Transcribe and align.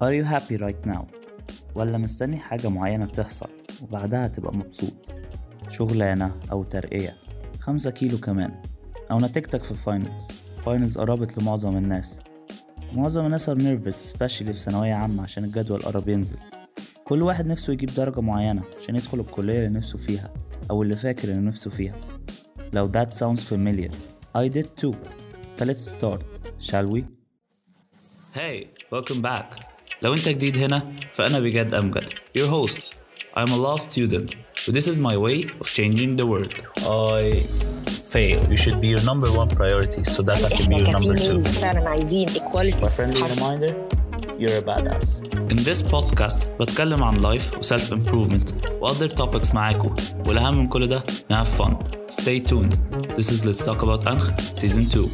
Are 0.00 0.14
you 0.14 0.22
happy 0.22 0.56
right 0.56 0.90
now? 0.90 1.04
ولا 1.74 1.98
مستني 1.98 2.38
حاجة 2.38 2.68
معينة 2.68 3.06
تحصل 3.06 3.48
وبعدها 3.82 4.28
تبقى 4.28 4.56
مبسوط؟ 4.56 4.92
شغلانة 5.68 6.40
أو 6.52 6.64
ترقية؟ 6.64 7.14
خمسة 7.60 7.90
كيلو 7.90 8.18
كمان. 8.18 8.62
أو 9.10 9.20
نتيجتك 9.20 9.62
في 9.62 9.70
ال 9.70 9.79
finals 9.79 10.32
finals 10.64 10.98
قربت 10.98 11.38
لمعظم 11.38 11.76
الناس. 11.76 12.20
معظم 12.92 13.26
الناس 13.26 13.50
are 13.50 13.54
nervous 13.54 14.12
especially 14.12 14.50
في 14.50 14.52
ثانوية 14.52 14.94
عامة 14.94 15.22
عشان 15.22 15.44
الجدول 15.44 15.82
قرب 15.82 16.08
ينزل. 16.08 16.36
كل 17.04 17.22
واحد 17.22 17.46
نفسه 17.46 17.72
يجيب 17.72 17.90
درجة 17.94 18.20
معينة 18.20 18.62
عشان 18.80 18.96
يدخل 18.96 19.20
الكلية 19.20 19.58
اللي 19.58 19.78
نفسه 19.78 19.98
فيها 19.98 20.30
أو 20.70 20.82
اللي 20.82 20.96
فاكر 20.96 21.32
إنه 21.32 21.40
نفسه 21.40 21.70
فيها. 21.70 22.00
لو 22.72 22.92
that 22.92 23.08
sounds 23.08 23.40
familiar. 23.40 23.92
I 24.38 24.48
did 24.58 24.66
too. 24.82 24.94
ف 25.56 25.64
let's 25.64 25.92
start 25.92 26.22
shall 26.60 26.94
we؟ 26.94 27.02
Hey 28.34 28.66
welcome 28.92 29.22
back. 29.22 29.67
لو 30.01 30.13
انت 30.13 30.27
جديد 30.29 30.57
هنا 30.57 30.83
فأنا 31.13 31.39
بجد 31.39 31.73
أمجد 31.73 32.09
your 32.37 32.47
host 32.49 32.79
I'm 33.37 33.49
a 33.49 33.57
law 33.67 33.77
student 33.77 34.29
but 34.65 34.73
this 34.77 34.87
is 34.87 34.99
my 35.09 35.15
way 35.25 35.37
of 35.61 35.67
changing 35.79 36.11
the 36.21 36.25
world 36.31 36.53
I 37.11 37.21
fail 38.15 38.39
you 38.53 38.57
should 38.63 38.79
be 38.83 38.89
your 38.95 39.03
number 39.11 39.29
one 39.41 39.49
priority 39.59 40.01
so 40.15 40.19
that 40.29 40.39
I 40.47 40.49
can 40.57 40.69
be 40.69 40.75
احنا 40.75 40.99
your 40.99 40.99
number 40.99 41.15
two 41.15 41.23
كفيميلز 41.23 41.57
فعلا 41.57 41.89
عايزين 41.89 42.29
equality 42.29 42.83
My 42.85 42.89
friendly 42.89 43.21
حرف. 43.21 43.39
reminder 43.39 43.73
you're 44.39 44.57
a 44.63 44.65
badass 44.71 45.07
In 45.53 45.57
this 45.57 45.81
podcast 45.93 46.45
بتكلم 46.59 47.03
عن 47.03 47.21
life 47.23 47.57
و 47.57 47.61
self 47.61 47.91
improvement 47.91 48.53
و 48.81 48.87
other 48.87 49.07
topics 49.21 49.53
معاكم 49.55 49.95
والأهم 50.27 50.57
من 50.57 50.67
كل 50.67 50.87
ده 50.87 51.03
ن 51.31 51.43
have 51.43 51.47
fun 51.61 51.73
Stay 52.11 52.39
tuned 52.51 52.73
This 53.17 53.29
is 53.31 53.45
Let's 53.45 53.63
Talk 53.67 53.81
About 53.83 54.07
أنخ 54.07 54.31
Season 54.53 54.87
2 54.97 55.09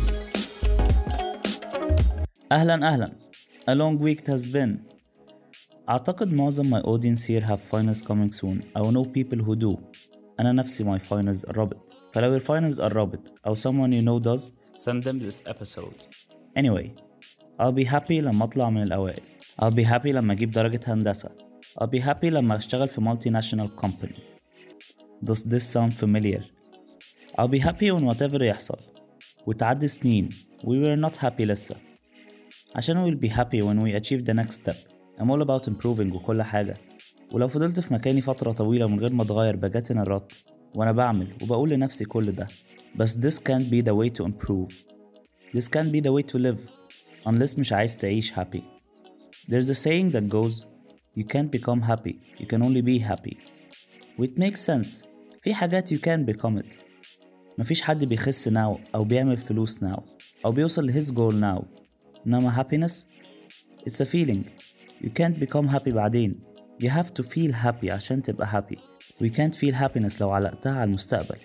أهلا 2.51 2.87
أهلا 2.93 3.11
A 3.67 3.75
long 3.75 3.97
week 3.99 4.19
it 4.19 4.27
has 4.27 4.45
been 4.45 4.77
أعتقد 5.89 6.33
معظم 6.33 6.69
my 6.69 6.81
audience 6.81 7.25
here 7.25 7.41
have 7.41 7.61
finals 7.61 8.01
coming 8.01 8.31
soon 8.31 8.61
أو 8.77 8.91
know 8.91 9.05
people 9.05 9.39
who 9.39 9.55
do 9.55 9.77
أنا 10.39 10.51
نفسي 10.51 10.83
my 10.83 10.99
finals 10.99 11.45
قربت 11.45 11.77
فلو 12.13 12.39
your 12.39 12.43
finals 12.43 12.81
قربت 12.81 13.33
أو 13.47 13.55
someone 13.55 13.91
you 13.91 14.01
know 14.01 14.19
does 14.19 14.51
send 14.73 15.03
them 15.03 15.19
this 15.19 15.43
episode 15.47 15.95
Anyway 16.55 16.91
I'll 17.59 17.71
be 17.71 17.85
happy 17.85 18.21
لما 18.21 18.43
أطلع 18.45 18.69
من 18.69 18.83
الأوائل 18.83 19.21
I'll 19.61 19.75
be 19.75 19.83
happy 19.83 20.07
لما 20.07 20.33
أجيب 20.33 20.51
درجة 20.51 20.79
هندسة 20.87 21.29
I'll 21.81 21.87
be 21.87 21.99
happy 21.99 22.25
لما 22.25 22.55
أشتغل 22.57 22.87
في 22.87 23.01
multinational 23.01 23.81
company 23.85 24.19
Does 25.23 25.43
this 25.43 25.63
sound 25.73 25.97
familiar? 25.97 26.43
I'll 27.37 27.47
be 27.47 27.59
happy 27.59 27.91
when 27.91 28.05
whatever 28.05 28.41
يحصل 28.41 28.79
وتعدي 29.47 29.87
سنين 29.87 30.29
we 30.63 30.79
were 30.79 30.95
not 31.09 31.15
happy 31.15 31.41
لسه 31.45 31.75
عشان 32.74 32.96
we'll 33.04 33.20
be 33.24 33.28
happy 33.30 33.60
when 33.62 33.80
we 33.84 34.00
achieve 34.00 34.24
the 34.24 34.34
next 34.34 34.54
step 34.62 34.76
I'm 35.18 35.30
all 35.30 35.42
about 35.42 35.68
improving 35.68 36.12
وكل 36.14 36.42
حاجة 36.42 36.76
ولو 37.32 37.48
فضلت 37.48 37.80
في 37.80 37.94
مكاني 37.94 38.20
فترة 38.20 38.52
طويلة 38.52 38.86
من 38.86 39.00
غير 39.00 39.12
ما 39.12 39.22
أتغير 39.22 39.56
بجاتن 39.56 39.98
الرط 39.98 40.32
وأنا 40.74 40.92
بعمل 40.92 41.28
وبقول 41.42 41.70
لنفسي 41.70 42.04
كل 42.04 42.32
ده 42.32 42.48
بس 42.96 43.18
this 43.18 43.40
can't 43.40 43.70
be 43.70 43.82
the 43.86 43.94
way 43.94 44.10
to 44.18 44.24
improve 44.26 44.72
This 45.56 45.68
can't 45.68 45.92
be 45.92 46.00
the 46.00 46.12
way 46.12 46.22
to 46.32 46.38
live 46.38 46.60
unless 47.28 47.58
مش 47.58 47.72
عايز 47.72 47.96
تعيش 47.96 48.32
happy 48.32 48.62
There's 49.50 49.68
a 49.70 49.74
saying 49.74 50.12
that 50.14 50.28
goes 50.28 50.64
You 51.16 51.24
can't 51.24 51.50
become 51.58 51.80
happy 51.90 52.14
You 52.40 52.46
can 52.46 52.62
only 52.62 52.82
be 52.82 52.98
happy 52.98 53.36
Which 54.18 54.36
makes 54.38 54.60
sense 54.70 55.04
في 55.42 55.54
حاجات 55.54 55.94
you 55.94 55.98
can 55.98 56.32
become 56.34 56.58
it 56.58 56.78
مفيش 57.58 57.82
حد 57.82 58.04
بيخس 58.04 58.48
now 58.48 58.78
أو 58.94 59.04
بيعمل 59.04 59.36
فلوس 59.38 59.84
now 59.84 60.00
أو 60.44 60.52
بيوصل 60.52 60.92
his 60.92 61.06
goal 61.12 61.34
now 61.34 61.83
إنما 62.26 62.62
happiness 62.62 63.06
It's 63.86 64.00
a 64.00 64.04
feeling 64.04 64.44
You 65.00 65.10
can't 65.10 65.38
become 65.40 65.68
happy 65.68 65.90
بعدين 65.90 66.40
You 66.82 66.88
have 66.90 67.14
to 67.14 67.22
feel 67.22 67.52
happy 67.52 67.90
عشان 67.90 68.22
تبقى 68.22 68.46
happy 68.46 68.78
We 69.20 69.28
can't 69.30 69.54
feel 69.54 69.74
happiness 69.74 70.20
لو 70.20 70.30
علقتها 70.30 70.72
على 70.72 70.84
المستقبل 70.84 71.38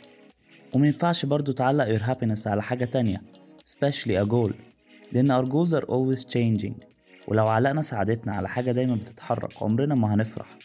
ومينفعش 0.74 1.26
برضو 1.26 1.52
تعلق 1.52 1.98
your 1.98 2.02
happiness 2.02 2.48
على 2.48 2.62
حاجة 2.64 2.86
تانية 2.86 3.22
especially 3.70 4.16
a 4.24 4.26
goal 4.26 4.54
لأن 5.12 5.32
our 5.42 5.46
goals 5.50 5.74
are 5.74 5.86
always 5.86 6.26
changing 6.26 6.74
ولو 7.28 7.48
علقنا 7.48 7.82
سعادتنا 7.82 8.34
على 8.36 8.50
حاجة 8.50 8.72
دايما 8.72 8.96
بتتحرك 8.96 9.64
عمرنا 9.64 9.96
ما 9.96 10.14
هنفرح 10.14 10.58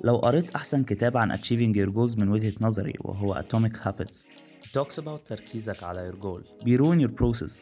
لو 0.00 0.16
قريت 0.16 0.50
أحسن 0.50 0.84
كتاب 0.84 1.16
عن 1.16 1.36
achieving 1.38 1.74
your 1.76 1.92
goals 1.94 2.18
من 2.18 2.28
وجهة 2.28 2.52
نظري 2.60 2.92
وهو 3.00 3.42
Atomic 3.42 3.76
Habits 3.86 4.16
It 4.64 4.78
talks 4.78 4.98
about 4.98 5.26
تركيزك 5.26 5.82
على 5.82 6.12
your 6.12 6.16
goal 6.24 6.64
بيرون 6.64 7.06
your 7.08 7.10
process 7.10 7.52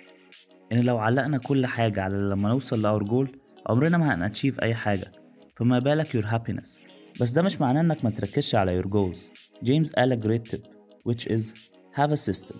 إن 0.72 0.78
لو 0.78 0.98
علقنا 0.98 1.38
كل 1.38 1.66
حاجة 1.66 2.02
على 2.02 2.16
لما 2.16 2.48
نوصل 2.48 2.82
لأور 2.82 3.04
جول 3.04 3.38
عمرنا 3.66 3.98
ما 3.98 4.14
هنأتشيف 4.14 4.60
أي 4.60 4.74
حاجة. 4.74 5.12
فما 5.56 5.78
بالك 5.78 6.16
your 6.16 6.26
happiness. 6.26 6.80
بس 7.20 7.30
ده 7.32 7.42
مش 7.42 7.60
معناه 7.60 7.80
إنك 7.80 8.04
ما 8.04 8.10
تركزش 8.10 8.54
على 8.54 8.82
your 8.82 8.86
goals. 8.86 9.30
جيمس 9.62 9.92
قال 9.92 10.22
great 10.22 10.52
tip 10.52 10.60
which 11.08 11.26
is 11.26 11.54
have 11.94 12.10
a 12.10 12.30
system. 12.30 12.56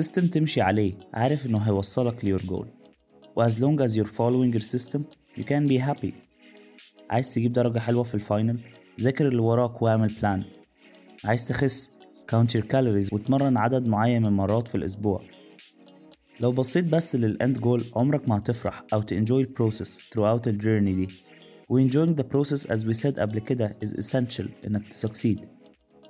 system 0.00 0.30
تمشي 0.30 0.60
عليه 0.60 0.94
عارف 1.14 1.46
إنه 1.46 1.58
هيوصلك 1.58 2.24
ل 2.24 2.28
your 2.28 2.42
goal. 2.42 2.68
و 3.36 3.48
as 3.48 3.52
long 3.52 3.86
as 3.86 3.96
you're 3.96 4.12
following 4.12 4.58
your 4.58 4.66
system 4.76 5.00
you 5.38 5.42
can 5.42 5.68
be 5.68 5.78
happy. 5.88 6.12
عايز 7.10 7.34
تجيب 7.34 7.52
درجة 7.52 7.78
حلوة 7.78 8.02
في 8.02 8.14
ال 8.14 8.22
final 8.22 8.60
ذاكر 9.00 9.28
اللي 9.28 9.42
وراك 9.42 9.82
واعمل 9.82 10.14
plan 10.20 10.44
عايز 11.24 11.48
تخس؟ 11.48 11.92
count 12.32 12.48
your 12.58 12.62
calories 12.64 13.12
وتمرن 13.12 13.56
عدد 13.56 13.86
معين 13.86 14.22
من 14.22 14.32
مرات 14.32 14.68
في 14.68 14.74
الأسبوع. 14.74 15.22
لو 16.39 16.51
بصيت 16.51 16.85
بس 16.85 17.15
للإند 17.15 17.59
جول 17.59 17.85
عمرك 17.95 18.29
ما 18.29 18.37
هتفرح 18.37 18.83
أو 18.93 19.01
تنجوي 19.01 19.41
البروسيس 19.41 19.99
throughout 19.99 20.47
الجيرني 20.47 20.93
دي 20.93 21.07
و 21.69 21.87
enjoying 21.87 22.15
the 22.15 22.23
process 22.23 22.65
as 22.65 22.85
we 22.85 22.93
said 23.03 23.19
قبل 23.19 23.39
كده 23.39 23.77
is 23.85 23.89
essential 23.89 24.45
إنك 24.65 24.87
تسكسيد 24.87 25.45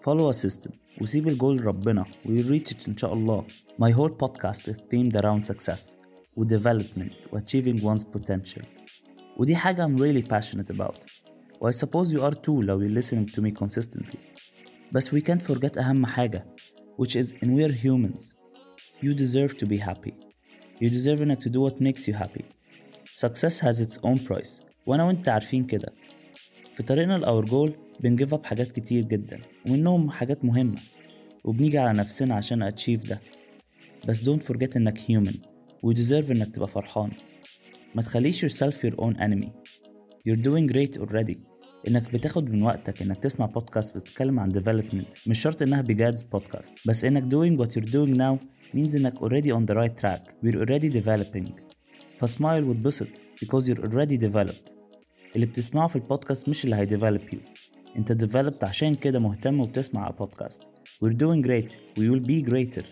follow 0.01 0.33
a 0.33 0.47
system 0.47 0.71
وسيب 1.01 1.27
الجول 1.27 1.57
لربنا 1.57 2.05
و 2.25 2.29
you'll 2.29 2.47
reach 2.47 2.71
it 2.73 2.87
إن 2.87 2.97
شاء 2.97 3.13
الله 3.13 3.45
My 3.81 3.91
whole 3.91 4.11
podcast 4.23 4.67
is 4.71 4.77
themed 4.77 5.15
around 5.15 5.45
success 5.53 5.95
و 6.35 6.45
development 6.45 7.33
و 7.33 7.39
achieving 7.39 7.81
one's 7.81 8.03
potential 8.17 8.63
ودي 9.37 9.55
حاجة 9.55 9.87
I'm 9.87 9.97
really 9.99 10.27
passionate 10.27 10.75
about 10.75 11.05
و 11.61 11.69
I 11.71 11.73
suppose 11.73 12.11
you 12.13 12.19
are 12.19 12.35
too 12.35 12.61
لو 12.61 12.79
you're 12.79 13.01
listening 13.01 13.31
to 13.35 13.41
me 13.41 13.51
consistently 13.63 14.17
بس 14.91 15.15
we 15.15 15.19
can't 15.19 15.43
forget 15.51 15.77
أهم 15.77 16.05
حاجة 16.05 16.45
which 17.01 17.15
is 17.15 17.31
in 17.31 17.47
we're 17.47 17.73
humans 17.85 18.33
You 19.02 19.14
deserve 19.14 19.56
to 19.58 19.66
be 19.66 19.78
happy. 19.78 20.14
You 20.80 20.88
deserve 20.90 21.22
إنك 21.22 21.42
to 21.42 21.50
do 21.50 21.60
what 21.60 21.80
makes 21.80 22.06
you 22.08 22.14
happy. 22.14 22.44
Success 23.12 23.60
has 23.60 23.80
its 23.80 23.98
own 24.02 24.18
price. 24.18 24.60
وأنا 24.86 25.04
وأنت 25.04 25.28
عارفين 25.28 25.64
كده. 25.64 25.92
في 26.74 26.82
طريقنا 26.82 27.18
لأور 27.18 27.44
جول 27.44 27.74
بنجيف 28.00 28.34
اب 28.34 28.46
حاجات 28.46 28.72
كتير 28.72 29.04
جدا 29.04 29.40
ومنهم 29.66 30.10
حاجات 30.10 30.44
مهمة 30.44 30.80
وبنيجي 31.44 31.78
على 31.78 31.98
نفسنا 31.98 32.34
عشان 32.34 32.62
أتشيف 32.62 33.06
ده. 33.06 33.20
بس 34.08 34.22
don't 34.22 34.42
forget 34.42 34.76
إنك 34.76 34.98
human 34.98 35.36
و 35.82 35.94
deserve 35.94 36.30
إنك 36.30 36.54
تبقى 36.54 36.68
فرحان. 36.68 37.10
ما 37.94 38.02
تخليش 38.02 38.44
yourself 38.44 38.74
your 38.74 38.94
own 38.96 39.16
enemy. 39.16 39.48
You're 40.28 40.42
doing 40.42 40.72
great 40.72 41.00
already. 41.00 41.36
إنك 41.88 42.12
بتاخد 42.12 42.50
من 42.50 42.62
وقتك 42.62 43.02
إنك 43.02 43.16
تسمع 43.22 43.46
بودكاست 43.46 43.96
بتتكلم 43.96 44.40
عن 44.40 44.52
development. 44.52 45.28
مش 45.28 45.42
شرط 45.42 45.62
إنها 45.62 45.80
بجادز 45.80 46.22
بودكاست 46.22 46.76
بس 46.86 47.04
إنك 47.04 47.22
doing 47.22 47.60
what 47.62 47.70
you're 47.72 47.88
doing 47.90 48.16
now 48.18 48.55
means 48.75 48.95
إنك 48.95 49.13
already 49.15 49.47
on 49.51 49.65
the 49.71 49.75
right 49.75 50.01
track 50.01 50.21
we're 50.43 50.59
already 50.65 50.89
developing 51.01 51.51
فسمايل 52.19 52.63
واتبسط 52.63 53.07
because 53.45 53.63
you're 53.67 53.83
already 53.83 54.17
developed 54.17 54.73
اللي 55.35 55.45
بتسمعه 55.45 55.87
في 55.87 55.95
البودكاست 55.95 56.49
مش 56.49 56.65
اللي 56.65 56.75
هيديفلوب 56.75 57.21
يو 57.33 57.39
انت 57.97 58.23
developed 58.25 58.63
عشان 58.63 58.95
كده 58.95 59.19
مهتم 59.19 59.59
وبتسمع 59.59 60.05
على 60.05 60.13
بودكاست 60.19 60.63
we're 61.05 61.13
doing 61.13 61.45
great 61.47 61.71
we 61.99 62.03
will 62.11 62.25
be 62.27 62.49
greater 62.51 62.85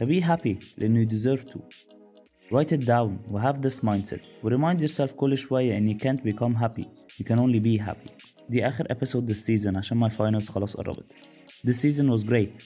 فبي 0.00 0.22
happy 0.22 0.56
لأنه 0.78 1.04
you 1.04 1.08
deserve 1.08 1.40
to 1.44 1.58
write 2.52 2.72
it 2.72 2.80
down 2.84 3.30
و 3.30 3.40
have 3.40 3.56
this 3.66 3.80
mindset 3.80 4.20
و 4.44 4.50
remind 4.50 4.80
yourself 4.80 5.12
كل 5.12 5.38
شوية 5.38 5.78
إن 5.78 5.94
you 5.94 6.02
can't 6.02 6.22
become 6.32 6.62
happy 6.62 6.84
you 7.20 7.24
can 7.24 7.36
only 7.38 7.60
be 7.60 7.86
happy 7.88 8.10
دي 8.50 8.68
آخر 8.68 8.84
episode 8.84 9.26
this 9.32 9.38
season 9.46 9.76
عشان 9.76 10.08
my 10.08 10.12
finals 10.12 10.50
خلاص 10.50 10.76
قربت 10.76 11.12
This 11.66 11.80
season 11.82 12.06
was 12.10 12.22
great 12.24 12.56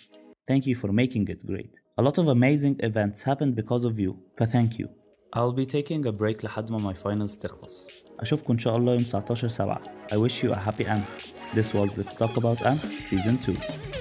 Thank 0.51 0.63
you 0.67 0.75
for 0.75 0.91
making 0.93 1.25
it 1.35 1.47
great 1.47 1.84
A 1.99 2.03
lot 2.03 2.19
of 2.19 2.29
amazing 2.29 2.77
events 2.81 3.23
happened 3.23 3.55
because 3.55 3.85
of 3.85 3.99
you 3.99 4.13
ف 4.37 4.43
thank 4.45 4.79
you 4.79 4.89
I'll 5.37 5.53
be 5.53 5.67
taking 5.67 6.07
a 6.07 6.13
break 6.13 6.45
لحد 6.45 6.71
ما 6.71 6.93
my 6.93 6.97
finals 6.97 7.39
تخلص 7.39 7.89
أشوفكم 8.21 8.53
إن 8.53 8.59
شاء 8.59 8.77
الله 8.77 8.93
يوم 8.93 9.05
19 9.05 9.49
7 9.49 9.79
I 10.13 10.17
wish 10.17 10.45
you 10.45 10.53
a 10.53 10.71
happy 10.71 10.89
أنخ 10.89 11.09
This 11.55 11.75
was 11.75 11.97
Let's 11.99 12.17
Talk 12.17 12.37
About 12.37 12.67
أنخ 12.67 12.85
Season 13.05 13.37
2 13.37 13.94